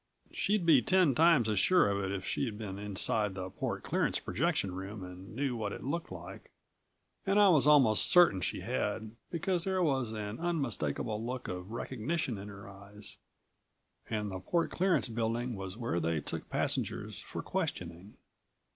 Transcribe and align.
_She'd 0.35 0.65
be 0.65 0.81
ten 0.81 1.13
times 1.13 1.47
as 1.47 1.59
sure 1.59 1.87
of 1.87 2.03
it 2.03 2.11
if 2.11 2.25
she'd 2.25 2.57
been 2.57 2.79
inside 2.79 3.35
the 3.35 3.51
port 3.51 3.83
clearance 3.83 4.17
projection 4.17 4.73
room 4.73 5.03
and 5.03 5.35
knew 5.35 5.55
what 5.55 5.71
it 5.73 5.83
looked 5.83 6.11
like, 6.11 6.49
and 7.23 7.37
I 7.39 7.49
was 7.49 7.67
almost 7.67 8.09
certain 8.09 8.41
she 8.41 8.61
had, 8.61 9.11
because 9.29 9.63
there 9.65 9.83
was 9.83 10.11
an 10.13 10.39
unmistakable 10.39 11.23
look 11.23 11.47
of 11.47 11.69
recognition 11.69 12.39
in 12.39 12.47
her 12.47 12.67
eyes, 12.67 13.17
and 14.09 14.31
the 14.31 14.39
Port 14.39 14.71
Clearance 14.71 15.07
building 15.07 15.53
was 15.53 15.77
where 15.77 15.99
they 15.99 16.19
took 16.19 16.49
passengers 16.49 17.19
for 17.21 17.43
questioning. 17.43 18.15